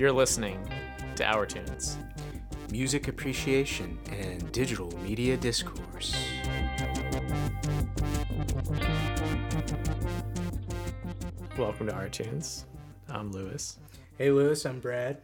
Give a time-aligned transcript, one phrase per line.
[0.00, 0.66] You're listening
[1.16, 1.98] to Our Tunes.
[2.70, 6.16] Music appreciation and digital media discourse.
[11.58, 12.64] Welcome to Our Tunes.
[13.10, 13.78] I'm Louis.
[14.16, 15.18] Hey, Louis, I'm Brad.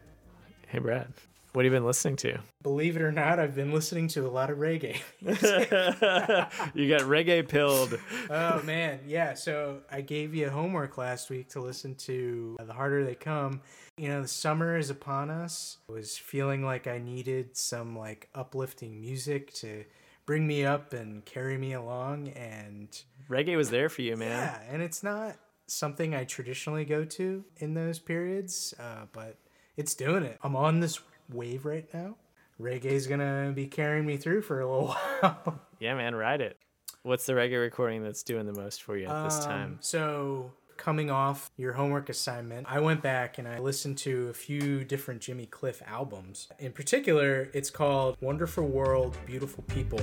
[0.67, 1.08] Hey, Brad.
[1.57, 2.38] What have you been listening to?
[2.62, 5.00] Believe it or not, I've been listening to a lot of reggae.
[6.75, 7.98] you got reggae pilled.
[8.29, 9.00] oh, man.
[9.07, 9.32] Yeah.
[9.32, 13.62] So I gave you homework last week to listen to The Harder They Come.
[13.96, 15.79] You know, the summer is upon us.
[15.89, 19.86] I was feeling like I needed some like uplifting music to
[20.26, 22.29] bring me up and carry me along.
[22.36, 22.89] And
[23.31, 24.29] reggae was there for you, man.
[24.29, 24.61] Yeah.
[24.70, 25.36] And it's not
[25.68, 29.39] something I traditionally go to in those periods, uh, but
[29.79, 30.39] it's doing it.
[30.43, 32.16] I'm on this wave right now.
[32.61, 34.89] Reggae's gonna be carrying me through for a little
[35.20, 35.61] while.
[35.78, 36.58] yeah, man, ride it.
[37.03, 39.78] What's the reggae recording that's doing the most for you at this um, time?
[39.81, 44.84] So, coming off your homework assignment, I went back and I listened to a few
[44.84, 46.48] different Jimmy Cliff albums.
[46.59, 50.01] In particular, it's called Wonderful World, Beautiful People.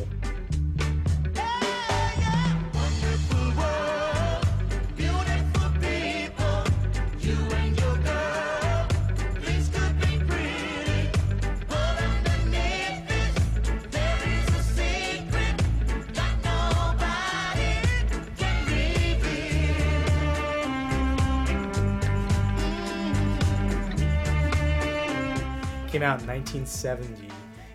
[25.94, 27.28] Came out in 1970.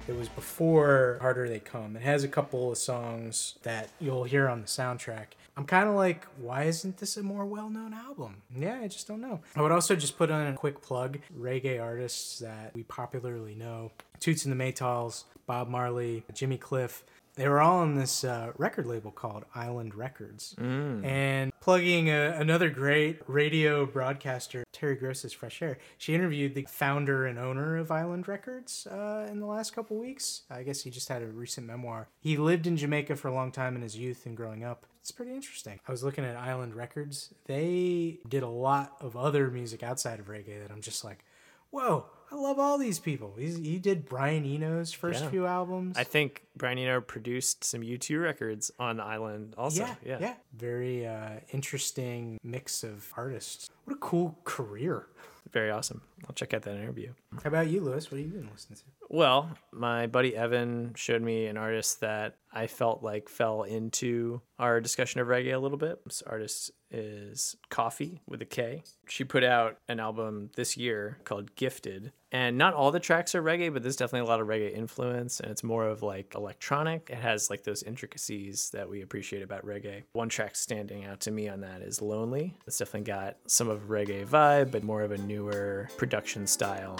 [0.08, 1.94] It was before Harder They Come.
[1.94, 5.26] It has a couple of songs that you'll hear on the soundtrack.
[5.56, 8.42] I'm kind of like, why isn't this a more well known album?
[8.52, 9.38] Yeah, I just don't know.
[9.54, 13.92] I would also just put on a quick plug reggae artists that we popularly know
[14.18, 17.04] Toots and the Maytals, Bob Marley, Jimmy Cliff
[17.38, 20.56] they were all on this uh, record label called Island Records.
[20.58, 21.04] Mm.
[21.04, 27.26] And plugging a, another great radio broadcaster, Terry Gross's Fresh Air, she interviewed the founder
[27.26, 30.42] and owner of Island Records uh, in the last couple weeks.
[30.50, 32.08] I guess he just had a recent memoir.
[32.20, 34.86] He lived in Jamaica for a long time in his youth and growing up.
[35.00, 35.78] It's pretty interesting.
[35.86, 37.32] I was looking at Island Records.
[37.46, 41.24] They did a lot of other music outside of reggae that I'm just like,
[41.70, 43.34] whoa, I love all these people.
[43.38, 45.30] He's, he did Brian Eno's first yeah.
[45.30, 45.96] few albums.
[45.96, 49.82] I think Brian Eno produced some U2 records on the island also.
[49.82, 50.18] Yeah, yeah.
[50.20, 50.34] yeah.
[50.54, 53.70] Very uh, interesting mix of artists.
[53.84, 55.06] What a cool career.
[55.52, 56.02] Very awesome.
[56.26, 57.12] I'll check out that interview.
[57.42, 58.10] How about you, Louis?
[58.10, 58.84] What have you been listening to?
[59.10, 64.80] Well, my buddy Evan showed me an artist that I felt like fell into our
[64.80, 66.04] discussion of reggae a little bit.
[66.04, 68.82] This artist is Coffee with a K.
[69.06, 72.12] She put out an album this year called Gifted.
[72.30, 75.40] And not all the tracks are reggae, but there's definitely a lot of reggae influence.
[75.40, 77.08] And it's more of like electronic.
[77.10, 80.02] It has like those intricacies that we appreciate about reggae.
[80.12, 82.54] One track standing out to me on that is Lonely.
[82.66, 86.96] It's definitely got some of reggae vibe, but more of a newer production style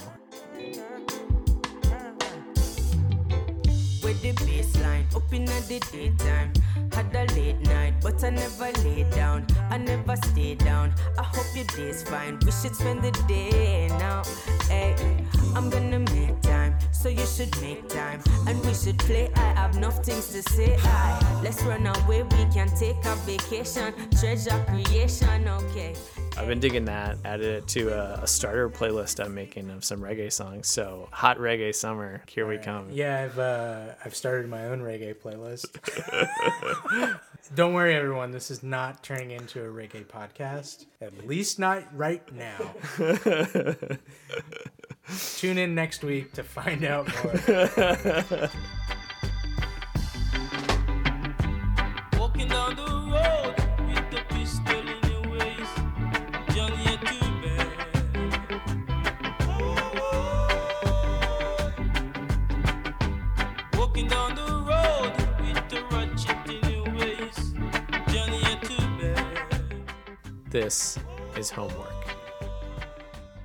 [4.02, 6.52] with the baseline up in the daytime.
[6.92, 9.46] Had a late night, but I never lay down.
[9.70, 10.92] I never stay down.
[11.18, 12.38] I hope your day's fine.
[12.44, 14.24] We should spend the day now.
[14.68, 14.94] Hey,
[15.54, 18.20] I'm gonna make time, so you should make time.
[18.46, 19.30] And we should play.
[19.36, 20.76] I have enough things to say.
[20.82, 22.24] Aye, let's run away.
[22.24, 23.94] We can take a vacation.
[24.20, 25.94] Treasure creation, okay.
[26.38, 27.18] I've been digging that.
[27.24, 30.68] Added it to a, a, starter playlist I'm making of some reggae songs.
[30.68, 32.64] So hot reggae summer, here All we right.
[32.64, 32.86] come.
[32.92, 35.66] Yeah, I've uh, I've started my own reggae playlist.
[37.56, 38.30] Don't worry, everyone.
[38.30, 40.86] This is not turning into a reggae podcast.
[41.00, 42.74] At least not right now.
[45.36, 48.50] Tune in next week to find out more.
[70.60, 70.98] This
[71.36, 72.16] is homework.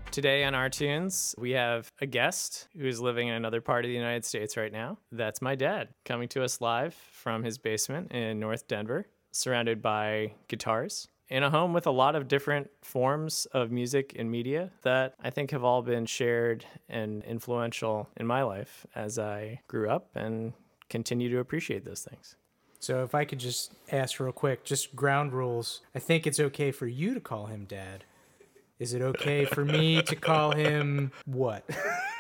[0.09, 3.89] Today on our tunes, we have a guest who is living in another part of
[3.89, 4.97] the United States right now.
[5.11, 10.33] That's my dad, coming to us live from his basement in North Denver, surrounded by
[10.47, 15.13] guitars, in a home with a lot of different forms of music and media that
[15.21, 20.09] I think have all been shared and influential in my life as I grew up
[20.15, 20.53] and
[20.89, 22.37] continue to appreciate those things.
[22.83, 25.79] So if I could just ask real quick, just ground rules.
[25.95, 28.03] I think it's okay for you to call him dad.
[28.77, 31.63] Is it okay for me to call him what?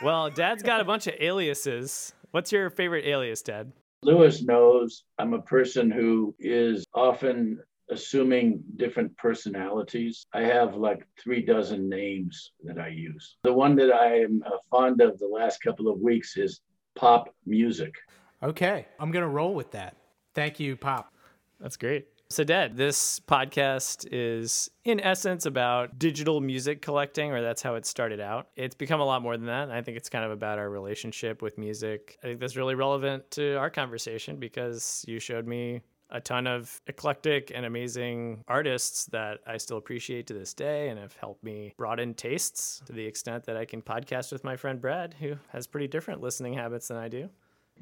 [0.01, 2.13] well, dad's got a bunch of aliases.
[2.31, 3.73] What's your favorite alias, dad?
[4.03, 7.59] Louis knows I'm a person who is often
[7.91, 10.25] assuming different personalities.
[10.33, 13.35] I have like three dozen names that I use.
[13.43, 16.61] The one that I am uh, fond of the last couple of weeks is
[16.95, 17.93] pop music.
[18.41, 19.97] Okay, I'm going to roll with that.
[20.33, 21.13] Thank you, Pop.
[21.59, 22.07] That's great.
[22.29, 27.85] So, Dad, this podcast is in essence about digital music collecting, or that's how it
[27.85, 28.47] started out.
[28.55, 29.69] It's become a lot more than that.
[29.69, 32.17] I think it's kind of about our relationship with music.
[32.23, 36.81] I think that's really relevant to our conversation because you showed me a ton of
[36.87, 41.73] eclectic and amazing artists that I still appreciate to this day and have helped me
[41.77, 45.67] broaden tastes to the extent that I can podcast with my friend Brad, who has
[45.67, 47.29] pretty different listening habits than I do.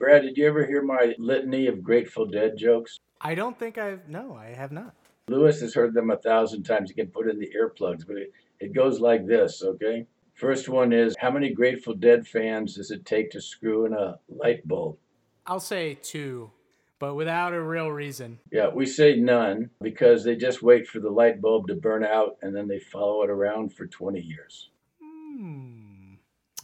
[0.01, 2.97] Brad, did you ever hear my litany of Grateful Dead jokes?
[3.21, 4.95] I don't think I've, no, I have not.
[5.27, 6.89] Louis has heard them a thousand times.
[6.89, 10.07] You can put in the earplugs, but it, it goes like this, okay?
[10.33, 14.17] First one is How many Grateful Dead fans does it take to screw in a
[14.27, 14.97] light bulb?
[15.45, 16.49] I'll say two,
[16.97, 18.39] but without a real reason.
[18.51, 22.37] Yeah, we say none because they just wait for the light bulb to burn out
[22.41, 24.71] and then they follow it around for 20 years.
[24.99, 26.15] Hmm.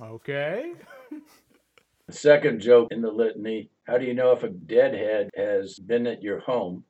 [0.01, 0.73] Okay.
[2.07, 6.07] The second joke in the litany How do you know if a deadhead has been
[6.07, 6.85] at your home?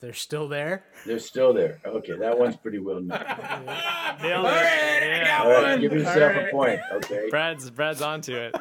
[0.00, 0.84] They're still there.
[1.06, 1.80] They're still there.
[1.86, 3.08] Okay, that one's pretty well known.
[4.22, 5.22] Nailed it.
[5.26, 5.40] Yeah.
[5.42, 7.28] All right, give yourself a point, okay?
[7.30, 8.54] Brad's Brad's onto it.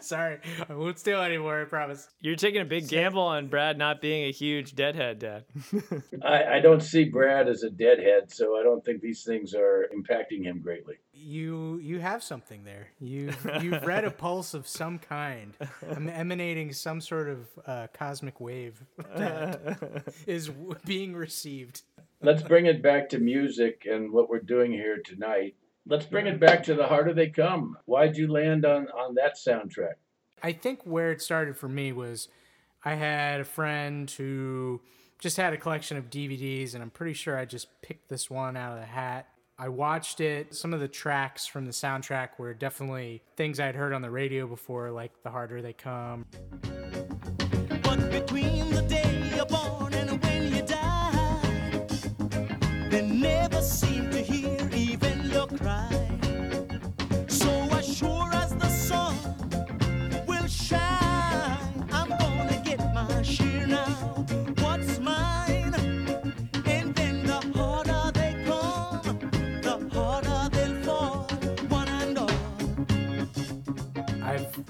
[0.00, 1.62] Sorry, I won't steal anymore.
[1.62, 2.08] I promise.
[2.20, 5.44] You're taking a big gamble on Brad not being a huge deadhead, Dad.
[6.24, 9.88] I, I don't see Brad as a deadhead, so I don't think these things are
[9.94, 10.96] impacting him greatly.
[11.12, 12.88] You you have something there.
[13.00, 15.54] You you've read a pulse of some kind,
[15.88, 18.82] em- emanating some sort of uh, cosmic wave
[19.16, 20.50] that is
[20.84, 21.82] being received.
[22.20, 25.54] Let's bring it back to music and what we're doing here tonight.
[25.88, 27.78] Let's bring it back to the harder they come.
[27.86, 29.94] Why'd you land on on that soundtrack?
[30.42, 32.28] I think where it started for me was
[32.84, 34.82] I had a friend who
[35.18, 38.54] just had a collection of DVDs, and I'm pretty sure I just picked this one
[38.54, 39.28] out of the hat.
[39.58, 40.54] I watched it.
[40.54, 44.46] Some of the tracks from the soundtrack were definitely things I'd heard on the radio
[44.46, 46.26] before, like The Harder They Come.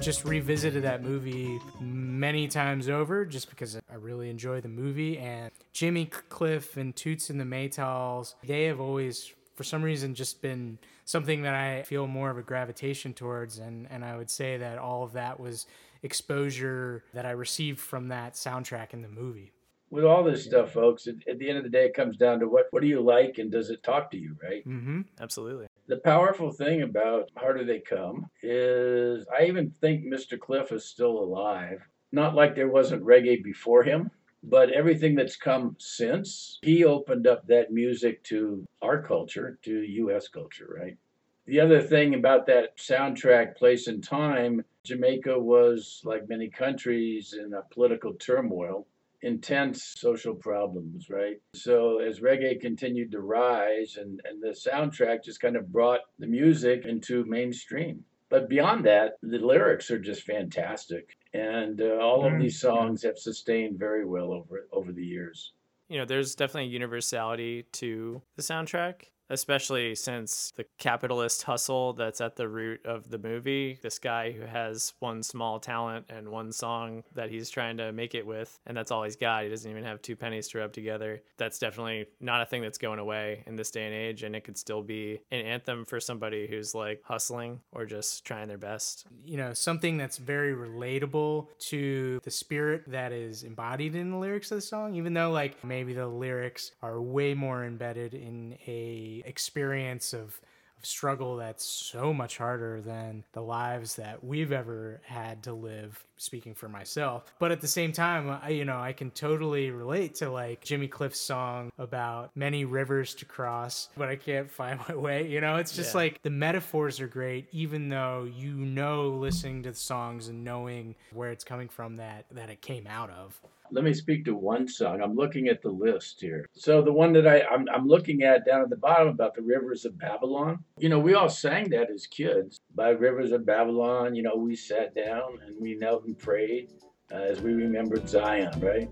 [0.08, 5.19] Just revisited that movie many times over just because I really enjoy the movie.
[5.19, 10.40] And Jimmy Cliff and Toots and the Maytals, they have always, for some reason, just
[10.40, 13.58] been something that I feel more of a gravitation towards.
[13.58, 15.66] And, and I would say that all of that was
[16.02, 19.52] exposure that I received from that soundtrack in the movie.
[19.90, 22.40] With all this stuff, folks, at, at the end of the day, it comes down
[22.40, 24.66] to what what do you like and does it talk to you, right?
[24.66, 25.02] Mm-hmm.
[25.20, 25.66] Absolutely.
[25.88, 30.38] The powerful thing about Harder They Come is I even think Mr.
[30.38, 31.81] Cliff is still alive.
[32.12, 34.11] Not like there wasn't reggae before him,
[34.43, 40.29] but everything that's come since, he opened up that music to our culture, to US
[40.29, 40.99] culture, right?
[41.46, 47.55] The other thing about that soundtrack, Place and Time, Jamaica was, like many countries, in
[47.55, 48.87] a political turmoil,
[49.23, 51.37] intense social problems, right?
[51.55, 56.27] So as reggae continued to rise, and, and the soundtrack just kind of brought the
[56.27, 58.05] music into mainstream.
[58.31, 61.17] But beyond that, the lyrics are just fantastic.
[61.32, 65.53] And uh, all of these songs have sustained very well over over the years.
[65.89, 72.20] You know, there's definitely a universality to the soundtrack, especially since the capitalist hustle that's
[72.20, 73.79] at the root of the movie.
[73.82, 78.15] This guy who has one small talent and one song that he's trying to make
[78.15, 79.44] it with, and that's all he's got.
[79.44, 81.23] He doesn't even have two pennies to rub together.
[81.37, 84.44] That's definitely not a thing that's going away in this day and age, and it
[84.44, 89.06] could still be an anthem for somebody who's like hustling or just trying their best.
[89.25, 94.51] you know something that's very relatable to the spirit that is embodied in the lyrics
[94.51, 99.18] of the song even though like maybe the lyrics are way more embedded in a
[99.27, 100.41] experience of
[100.79, 106.05] of struggle that's so much harder than the lives that we've ever had to live
[106.19, 107.34] speaking for myself.
[107.41, 110.87] But at the same time I, you know i can totally relate to like jimmy
[110.87, 115.56] cliff's song about many rivers to cross but i can't find my way you know?
[115.56, 116.03] It's just Yeah.
[116.03, 120.94] like the metaphors are great even though you know listening to the songs and knowing
[121.13, 124.67] where it's coming from that that it came out of Let me speak to one
[124.67, 125.03] song.
[125.03, 126.46] I'm looking at the list here.
[126.53, 129.43] So the one that I, I'm, I'm looking at down at the bottom about the
[129.43, 130.65] rivers of Babylon.
[130.79, 132.58] You know, we all sang that as kids.
[132.75, 136.70] By rivers of Babylon, you know, we sat down and we knelt and prayed
[137.13, 138.89] uh, as we remembered Zion, right?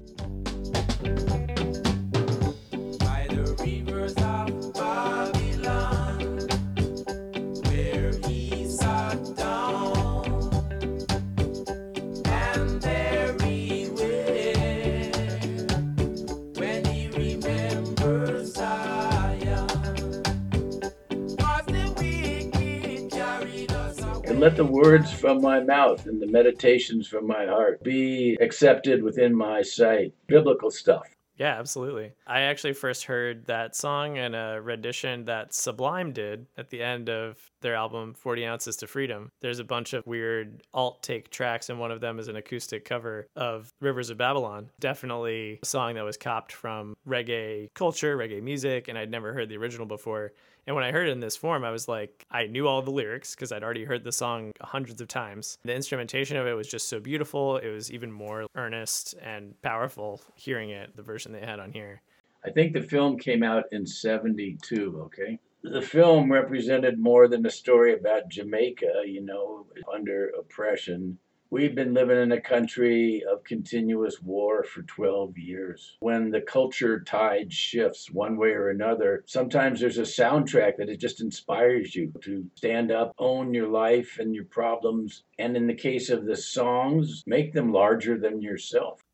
[24.37, 29.03] And let the words from my mouth and the meditations from my heart be accepted
[29.03, 30.13] within my sight.
[30.27, 31.09] Biblical stuff.
[31.39, 32.13] Yeah, absolutely.
[32.27, 37.09] I actually first heard that song in a rendition that Sublime did at the end
[37.09, 39.33] of their album 40 Ounces to Freedom.
[39.41, 42.85] There's a bunch of weird alt take tracks, and one of them is an acoustic
[42.85, 44.71] cover of Rivers of Babylon.
[44.79, 49.49] Definitely a song that was copped from reggae culture, reggae music, and I'd never heard
[49.49, 50.33] the original before.
[50.69, 52.93] And when I heard it in this form, I was like, I knew all the
[52.93, 55.59] lyrics because I'd already heard the song hundreds of times.
[55.65, 57.57] The instrumentation of it was just so beautiful.
[57.57, 62.01] It was even more earnest and powerful hearing it, the version they had on here.
[62.45, 65.41] I think the film came out in 72, okay?
[65.69, 71.19] The film represented more than a story about Jamaica, you know, under oppression.
[71.51, 75.97] We've been living in a country of continuous war for 12 years.
[75.99, 81.01] When the culture tide shifts one way or another, sometimes there's a soundtrack that it
[81.01, 85.75] just inspires you to stand up, own your life and your problems, and in the
[85.75, 89.06] case of the songs, make them larger than yourself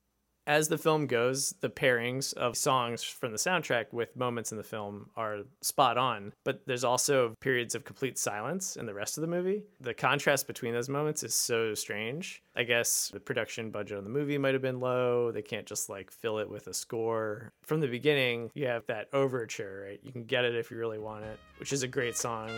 [0.53, 4.63] as the film goes, the pairings of songs from the soundtrack with moments in the
[4.63, 9.23] film are spot on, but there's also periods of complete silence in the rest of
[9.23, 9.63] the movie.
[9.81, 12.43] The contrast between those moments is so strange.
[12.55, 15.33] I guess the production budget on the movie might have been low.
[15.33, 17.51] They can't just like fill it with a score.
[17.63, 20.01] From the beginning, you have that overture, right?
[20.03, 22.51] You can get it if you really want it, which is a great song.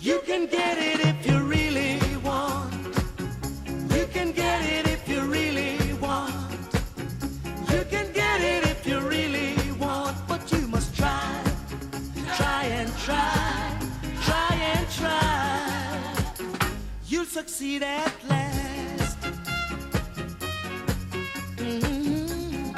[0.00, 1.95] You can get it if you really
[17.36, 19.20] succeed at last.
[21.58, 22.70] Mm-hmm.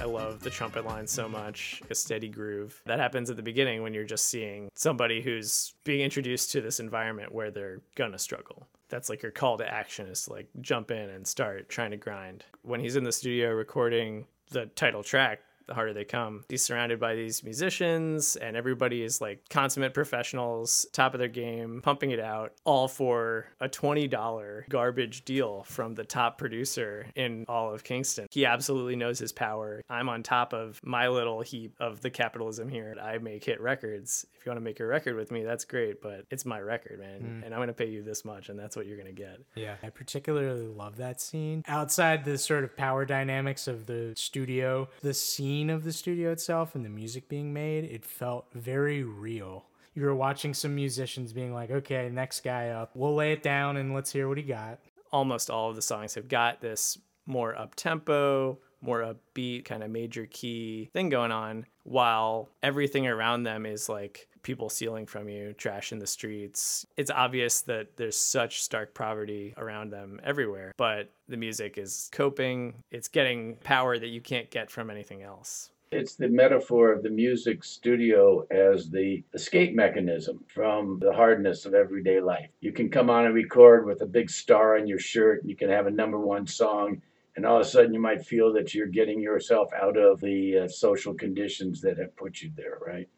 [0.00, 2.80] I love the trumpet line so much, a steady groove.
[2.86, 6.80] That happens at the beginning when you're just seeing somebody who's being introduced to this
[6.80, 8.66] environment where they're gonna struggle.
[8.88, 12.46] That's like your call to action is like jump in and start trying to grind.
[12.62, 15.40] When he's in the studio recording the title track,
[15.70, 16.44] the harder they come.
[16.48, 21.80] He's surrounded by these musicians, and everybody is like consummate professionals, top of their game,
[21.82, 27.72] pumping it out, all for a $20 garbage deal from the top producer in all
[27.72, 28.26] of Kingston.
[28.30, 29.82] He absolutely knows his power.
[29.88, 32.96] I'm on top of my little heap of the capitalism here.
[33.00, 34.26] I make hit records.
[34.36, 36.98] If you want to make a record with me, that's great, but it's my record,
[36.98, 37.20] man.
[37.20, 37.46] Mm.
[37.46, 39.40] And I'm going to pay you this much, and that's what you're going to get.
[39.54, 41.62] Yeah, I particularly love that scene.
[41.68, 46.74] Outside the sort of power dynamics of the studio, the scene of the studio itself
[46.74, 49.66] and the music being made, it felt very real.
[49.94, 52.92] You were watching some musicians being like, okay, next guy up.
[52.94, 54.78] We'll lay it down and let's hear what he got.
[55.12, 59.90] almost all of the songs have got this more up tempo, more upbeat, kind of
[59.90, 65.52] major key thing going on, while everything around them is like people stealing from you,
[65.54, 66.86] trash in the streets.
[66.96, 72.82] It's obvious that there's such stark poverty around them everywhere, but the music is coping,
[72.90, 75.70] it's getting power that you can't get from anything else.
[75.92, 81.74] It's the metaphor of the music studio as the escape mechanism from the hardness of
[81.74, 82.48] everyday life.
[82.60, 85.56] You can come on and record with a big star on your shirt, and you
[85.56, 87.02] can have a number one song,
[87.34, 90.58] and all of a sudden you might feel that you're getting yourself out of the
[90.58, 93.08] uh, social conditions that have put you there, right?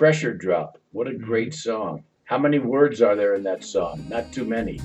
[0.00, 1.54] Pressure Drop, what a great mm.
[1.54, 2.04] song.
[2.24, 4.06] How many words are there in that song?
[4.08, 4.80] Not too many.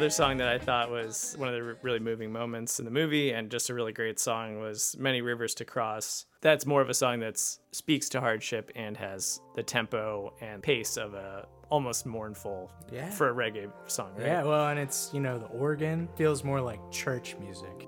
[0.00, 0.06] Yeah.
[0.06, 2.84] The other song that I thought was one of the r- really moving moments in
[2.84, 6.26] the movie and just a really great song was Many Rivers to Cross.
[6.40, 7.38] That's more of a song that
[7.72, 13.08] speaks to hardship and has the tempo and pace of a almost mournful Yeah.
[13.10, 14.26] for a reggae song, right?
[14.26, 17.86] Yeah, well, and it's, you know, the organ feels more like church music.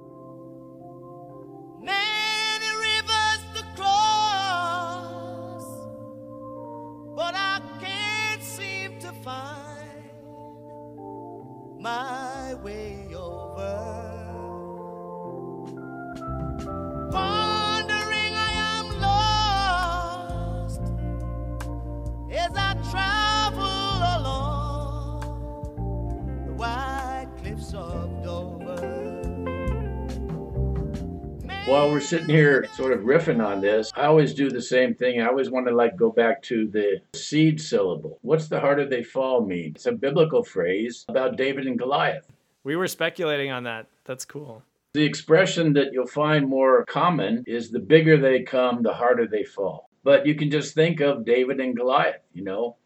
[31.73, 35.23] While we're sitting here sort of riffing on this, I always do the same thing.
[35.23, 38.19] I always want to like go back to the seed syllable.
[38.21, 39.73] What's the harder they fall mean?
[39.75, 42.31] It's a biblical phrase about David and Goliath.
[42.62, 43.87] We were speculating on that.
[44.05, 44.62] That's cool.
[44.93, 49.45] The expression that you'll find more common is the bigger they come, the harder they
[49.45, 49.88] fall.
[50.05, 52.76] But you can just think of David and Goliath, you know,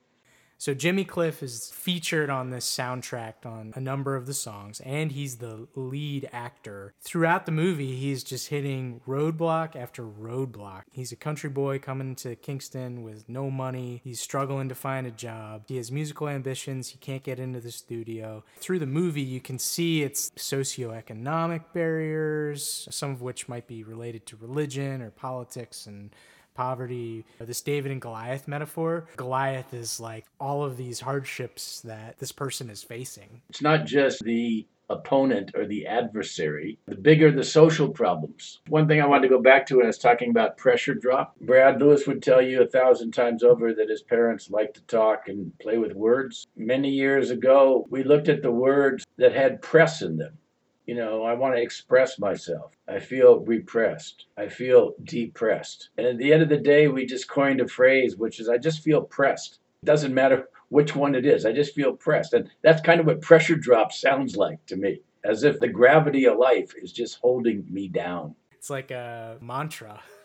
[0.58, 5.12] So Jimmy Cliff is featured on this soundtrack on a number of the songs, and
[5.12, 6.94] he's the lead actor.
[7.00, 10.82] Throughout the movie, he's just hitting roadblock after roadblock.
[10.90, 14.00] He's a country boy coming to Kingston with no money.
[14.02, 15.64] He's struggling to find a job.
[15.68, 16.88] He has musical ambitions.
[16.88, 18.42] He can't get into the studio.
[18.56, 24.24] Through the movie, you can see its socioeconomic barriers, some of which might be related
[24.26, 26.14] to religion or politics and
[26.56, 27.24] poverty.
[27.38, 32.70] This David and Goliath metaphor, Goliath is like all of these hardships that this person
[32.70, 33.42] is facing.
[33.48, 38.60] it's not just the opponent or the adversary, the bigger the social problems.
[38.68, 41.36] One thing I wanted to go back to when I was talking about pressure drop,
[41.40, 45.28] Brad Louis would tell you a thousand times over that his parents liked to talk
[45.28, 46.46] and play with words.
[46.56, 50.38] Many years ago, we looked at the words that had press in them.
[50.86, 52.72] You know, I want to express myself.
[52.88, 54.26] I feel repressed.
[54.36, 55.90] I feel depressed.
[55.98, 58.58] And at the end of the day, we just coined a phrase, which is I
[58.58, 59.58] just feel pressed.
[59.82, 61.44] It doesn't matter which one it is.
[61.44, 62.34] I just feel pressed.
[62.34, 66.26] And that's kind of what pressure drop sounds like to me, as if the gravity
[66.26, 68.36] of life is just holding me down.
[68.52, 70.00] It's like a mantra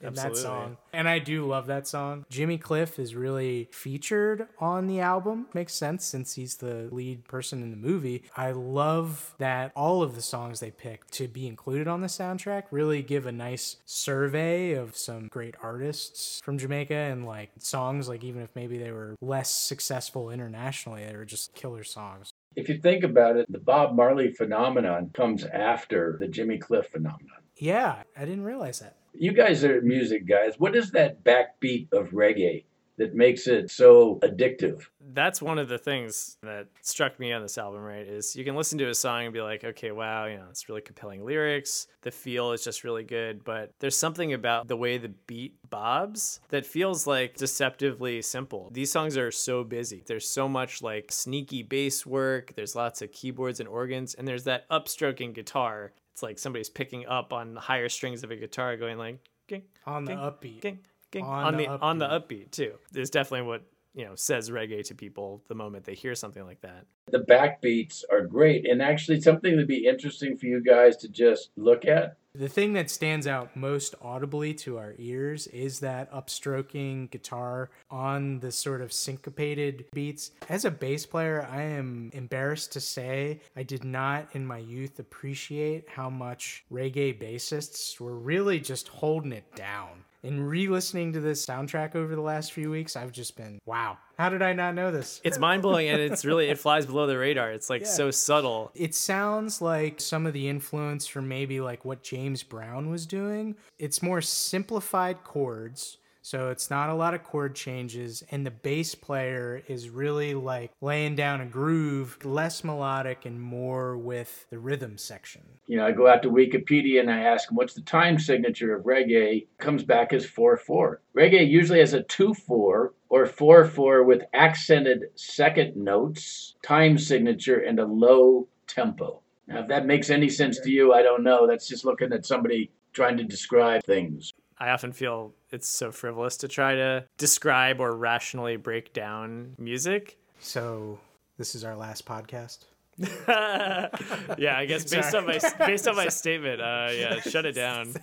[0.00, 0.76] in that song.
[0.92, 2.24] And I do love that song.
[2.30, 5.46] Jimmy Cliff is really featured on the album.
[5.54, 8.24] Makes sense since he's the lead person in the movie.
[8.36, 12.64] I love that all of the songs they picked to be included on the soundtrack
[12.70, 18.24] really give a nice survey of some great artists from Jamaica and like songs like
[18.24, 22.30] even if maybe they were less successful internationally, they were just killer songs.
[22.54, 27.42] If you think about it, the Bob Marley phenomenon comes after the Jimmy Cliff phenomenon.
[27.58, 28.96] Yeah, I didn't realize that.
[29.18, 30.54] You guys are music guys.
[30.58, 32.64] What is that backbeat of reggae
[32.98, 34.86] that makes it so addictive?
[35.00, 38.06] That's one of the things that struck me on this album, right?
[38.06, 40.68] Is you can listen to a song and be like, okay, wow, you know, it's
[40.68, 41.86] really compelling lyrics.
[42.02, 46.40] The feel is just really good, but there's something about the way the beat bobs
[46.48, 48.70] that feels like deceptively simple.
[48.72, 50.02] These songs are so busy.
[50.06, 54.44] There's so much like sneaky bass work, there's lots of keyboards and organs, and there's
[54.44, 55.92] that upstroking guitar.
[56.16, 59.64] It's like somebody's picking up on the higher strings of a guitar going like, ging,
[59.84, 60.62] On the upbeat.
[60.62, 60.78] ging,
[61.10, 62.72] ging, On on, the the on the upbeat too.
[62.94, 63.62] is definitely what
[63.96, 66.84] you know says reggae to people the moment they hear something like that.
[67.10, 71.50] The backbeats are great and actually something that'd be interesting for you guys to just
[71.56, 72.18] look at.
[72.34, 78.40] The thing that stands out most audibly to our ears is that upstroking guitar on
[78.40, 80.32] the sort of syncopated beats.
[80.50, 84.98] As a bass player, I am embarrassed to say I did not in my youth
[84.98, 90.04] appreciate how much reggae bassists were really just holding it down.
[90.26, 93.96] In re listening to this soundtrack over the last few weeks, I've just been, wow,
[94.18, 95.20] how did I not know this?
[95.22, 97.52] It's mind blowing and it's really it flies below the radar.
[97.52, 97.86] It's like Yeah.
[97.88, 98.72] so subtle.
[98.74, 103.54] It sounds like some of the influence from maybe like what James Brown was doing.
[103.78, 108.96] It's more simplified chords, so it's not a lot of chord changes, and the bass
[108.96, 114.98] player is really like laying down a groove, less melodic and more with the rhythm
[114.98, 115.42] section.
[115.68, 118.82] You know, I go out to Wikipedia and I ask what's the time signature of
[118.82, 119.46] reggae?
[119.58, 121.00] Comes back as 4 4.
[121.16, 127.60] Reggae usually has a 2 4 or 4 4 with accented second notes, time signature,
[127.60, 129.20] and a low tempo.
[129.46, 131.46] Now, if that makes any sense to you, I don't know.
[131.46, 134.32] That's just looking at somebody trying to describe things.
[134.58, 140.18] I often feel it's so frivolous to try to describe or rationally break down music.
[140.38, 141.00] So,
[141.38, 142.66] this is our last podcast.
[142.98, 147.94] yeah, I guess based on my based on my statement, uh, yeah, shut it down.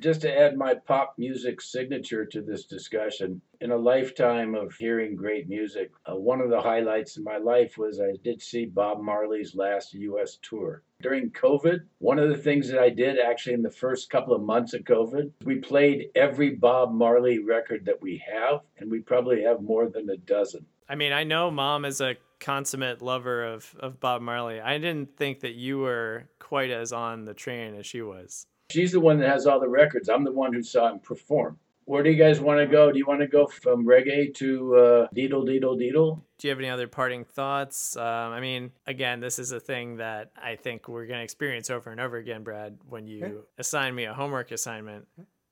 [0.00, 5.14] Just to add my pop music signature to this discussion, in a lifetime of hearing
[5.14, 9.00] great music, uh, one of the highlights in my life was I did see Bob
[9.00, 10.38] Marley's last U.S.
[10.42, 10.82] tour.
[11.00, 14.42] During COVID, one of the things that I did actually in the first couple of
[14.42, 19.42] months of COVID, we played every Bob Marley record that we have, and we probably
[19.44, 20.66] have more than a dozen.
[20.88, 24.60] I mean, I know mom is a consummate lover of, of Bob Marley.
[24.60, 28.46] I didn't think that you were quite as on the train as she was.
[28.70, 30.08] She's the one that has all the records.
[30.08, 31.58] I'm the one who saw him perform.
[31.86, 32.90] Where do you guys want to go?
[32.90, 36.22] Do you want to go from reggae to uh, deedle deedle deedle?
[36.38, 37.94] Do you have any other parting thoughts?
[37.94, 41.68] Um, I mean, again, this is a thing that I think we're going to experience
[41.68, 45.06] over and over again, Brad, when you assign me a homework assignment.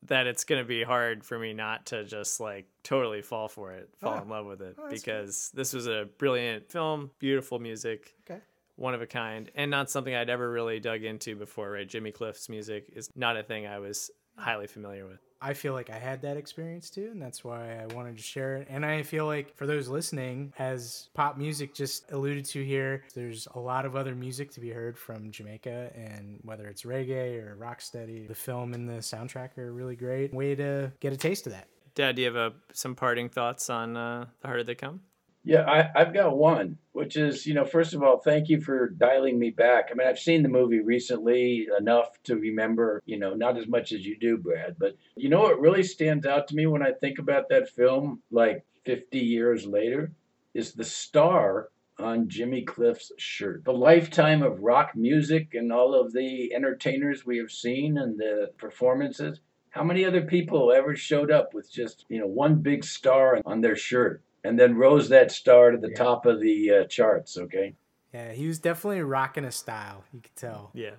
[0.06, 3.70] That it's going to be hard for me not to just like totally fall for
[3.72, 4.22] it, fall Oh.
[4.22, 8.40] in love with it, Oh, that's because this was a brilliant film, beautiful music, Okay.
[8.82, 11.88] One of a kind and not something I'd ever really dug into before, right?
[11.88, 15.20] Jimmy Cliff's music is not a thing I was highly familiar with.
[15.40, 18.56] I feel like I had that experience too, and that's why I wanted to share
[18.56, 18.68] it.
[18.70, 23.48] And I feel like for those listening, as pop music just alluded to here, there's
[23.54, 27.56] a lot of other music to be heard from Jamaica, and whether it's reggae or
[27.56, 31.52] rocksteady, the film and the soundtrack are really great way to get a taste of
[31.52, 31.68] that.
[31.94, 35.00] Dad, do you have a, some parting thoughts on uh, The Harder They Come?
[35.44, 38.90] Yeah, I, I've got one, which is, you know, first of all, thank you for
[38.90, 39.88] dialing me back.
[39.90, 43.90] I mean, I've seen the movie recently enough to remember, you know, not as much
[43.92, 46.92] as you do, Brad, but you know what really stands out to me when I
[46.92, 50.12] think about that film, like 50 years later,
[50.54, 53.64] is the star on Jimmy Cliff's shirt.
[53.64, 58.50] The lifetime of rock music and all of the entertainers we have seen and the
[58.58, 59.40] performances.
[59.70, 63.60] How many other people ever showed up with just, you know, one big star on
[63.60, 64.22] their shirt?
[64.44, 65.96] And then rose that star to the yeah.
[65.96, 67.36] top of the uh, charts.
[67.38, 67.74] Okay.
[68.12, 70.04] Yeah, he was definitely rocking a style.
[70.12, 70.70] You could tell.
[70.74, 70.96] Yeah,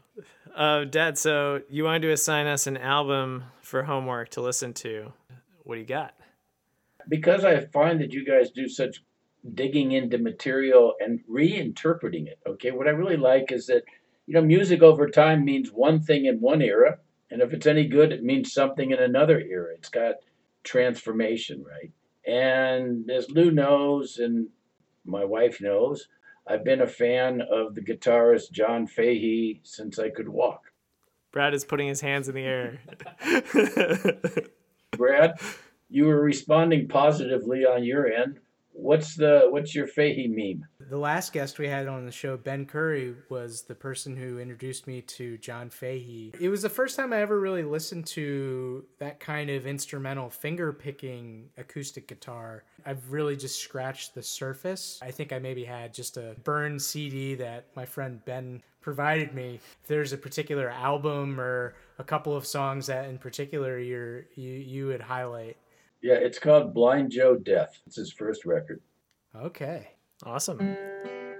[0.56, 1.18] uh, Dad.
[1.18, 5.14] So you wanted to assign us an album for homework to listen to.
[5.64, 6.16] What do you got?
[7.08, 9.04] Because I find that you guys do such
[9.54, 12.40] digging into material and reinterpreting it.
[12.48, 13.84] Okay, what I really like is that
[14.26, 16.98] you know music over time means one thing in one era,
[17.30, 19.76] and if it's any good, it means something in another era.
[19.76, 20.16] It's got
[20.64, 21.92] transformation, right?
[22.26, 24.48] And as Lou knows, and
[25.06, 26.08] my wife knows,
[26.48, 30.72] I've been a fan of the guitarist John Fahey since I could walk.
[31.32, 32.80] Brad is putting his hands in the air.
[34.92, 35.40] Brad,
[35.90, 38.40] you were responding positively on your end.
[38.74, 40.68] What's the what's your Fahey meme?
[40.90, 44.88] The last guest we had on the show, Ben Curry, was the person who introduced
[44.88, 46.34] me to John Fahey.
[46.40, 50.74] It was the first time I ever really listened to that kind of instrumental finger
[50.74, 52.64] picking acoustic guitar.
[52.86, 55.00] I've really just scratched the surface.
[55.02, 59.60] I think I maybe had just a burned CD that my friend Ben provided me.
[59.82, 64.52] If there's a particular album or a couple of songs that in particular you're, you
[64.52, 65.58] you would highlight.
[66.04, 67.80] Yeah, it's called Blind Joe Death.
[67.88, 68.82] It's his first record.
[69.34, 69.88] Okay.
[70.26, 70.76] Awesome.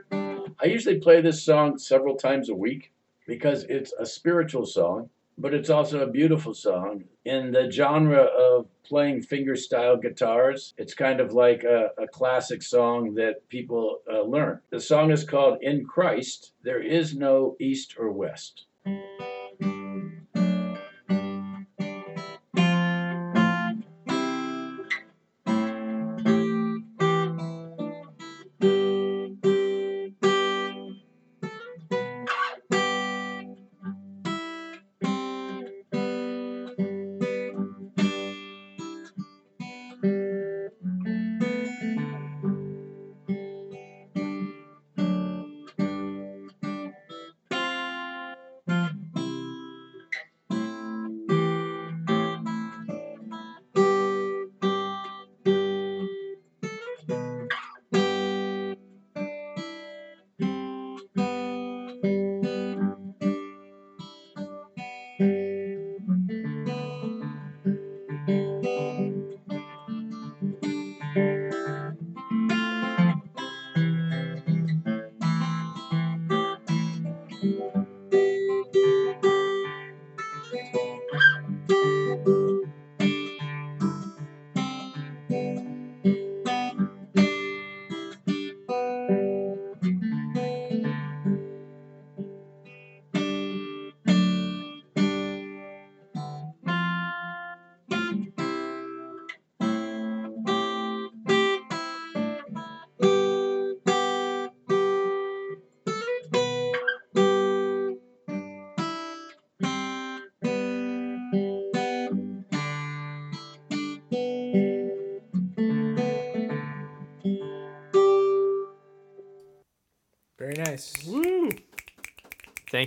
[0.10, 2.94] I usually play this song several times a week
[3.28, 7.04] because it's a spiritual song, but it's also a beautiful song.
[7.26, 13.16] In the genre of playing fingerstyle guitars, it's kind of like a, a classic song
[13.16, 14.62] that people uh, learn.
[14.70, 18.66] The song is called In Christ, There Is No East or West.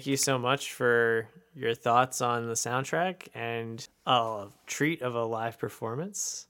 [0.06, 5.24] Thank you so much for your thoughts on the soundtrack and a treat of a
[5.24, 6.46] live performance.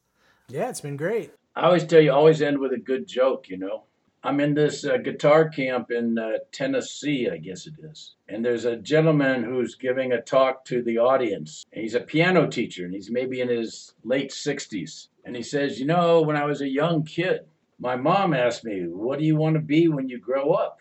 [0.49, 1.33] Yeah, it's been great.
[1.55, 3.85] I always tell you, always end with a good joke, you know.
[4.23, 8.16] I'm in this uh, guitar camp in uh, Tennessee, I guess it is.
[8.29, 11.64] And there's a gentleman who's giving a talk to the audience.
[11.73, 15.09] And he's a piano teacher, and he's maybe in his late 60s.
[15.25, 17.47] And he says, You know, when I was a young kid,
[17.79, 20.81] my mom asked me, What do you want to be when you grow up?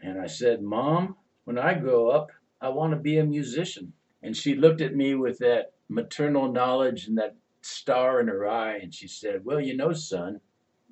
[0.00, 3.92] And I said, Mom, when I grow up, I want to be a musician.
[4.22, 8.78] And she looked at me with that maternal knowledge and that star in her eye,
[8.78, 10.40] and she said, Well, you know, son,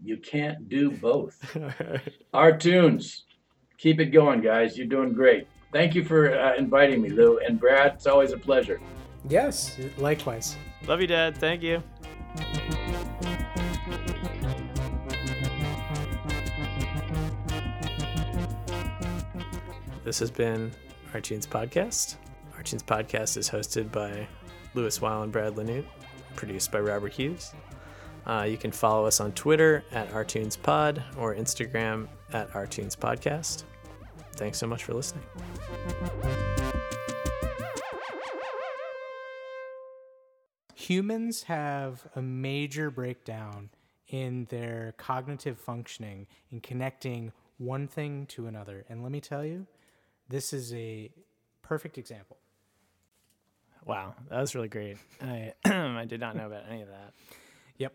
[0.02, 1.56] you can't do both.
[2.34, 3.24] Our tunes.
[3.78, 4.76] Keep it going, guys.
[4.76, 5.46] You're doing great.
[5.72, 7.38] Thank you for uh, inviting me, Lou.
[7.38, 8.80] And Brad, it's always a pleasure.
[9.28, 10.56] Yes, likewise.
[10.86, 11.36] Love you, Dad.
[11.36, 11.82] Thank you.
[20.02, 20.72] This has been
[21.22, 22.16] Tunes Podcast.
[22.64, 24.26] Tunes Podcast is hosted by
[24.72, 25.84] Louis Weil and Brad Lanute,
[26.36, 27.52] produced by Robert Hughes.
[28.24, 33.64] Uh, you can follow us on Twitter at OurTunesPod or Instagram at OurTunesPodcast.
[34.36, 35.24] Thanks so much for listening.
[40.74, 43.68] Humans have a major breakdown
[44.08, 48.86] in their cognitive functioning in connecting one thing to another.
[48.88, 49.66] And let me tell you,
[50.30, 51.10] this is a
[51.62, 52.38] perfect example.
[53.84, 54.96] Wow, that was really great.
[55.20, 57.12] I I did not know about any of that.
[57.78, 57.92] Yep,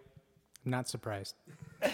[0.65, 1.35] not surprised.